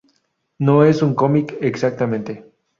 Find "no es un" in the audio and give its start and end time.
0.57-1.13